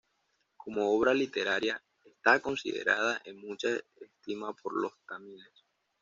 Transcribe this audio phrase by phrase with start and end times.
[0.57, 3.69] Como obra literaria, está considerada en mucha
[3.99, 5.53] estima por los tamiles.